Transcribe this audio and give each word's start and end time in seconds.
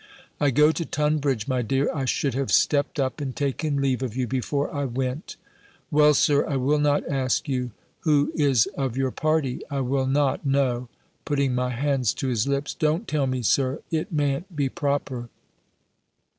"I 0.39 0.49
go 0.49 0.71
to 0.71 0.83
Tunbridge, 0.83 1.47
my 1.47 1.61
dear. 1.61 1.87
I 1.93 2.05
should 2.05 2.33
have 2.33 2.51
stept 2.51 2.99
up 2.99 3.21
and 3.21 3.35
taken 3.35 3.79
leave 3.79 4.01
of 4.01 4.17
you 4.17 4.25
before 4.25 4.73
I 4.73 4.83
went." 4.83 5.35
"Well, 5.91 6.15
Sir, 6.15 6.43
I 6.49 6.55
will 6.55 6.79
not 6.79 7.07
ask 7.07 7.47
you, 7.47 7.69
who 7.99 8.31
is 8.33 8.65
of 8.75 8.97
your 8.97 9.11
party: 9.11 9.61
I 9.69 9.81
will 9.81 10.07
not 10.07 10.43
No," 10.43 10.89
(putting 11.23 11.53
my 11.53 11.69
hand 11.69 12.05
to 12.17 12.29
his 12.29 12.47
lips) 12.47 12.73
"don't 12.73 13.07
tell 13.07 13.27
me. 13.27 13.43
Sir: 13.43 13.83
it 13.91 14.11
mayn't 14.11 14.55
be 14.55 14.69
proper." 14.69 15.29